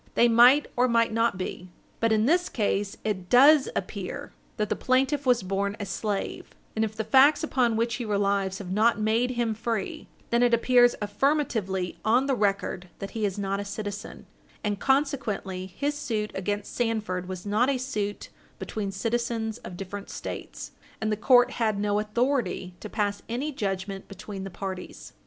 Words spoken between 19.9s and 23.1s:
States, and the court had no authority to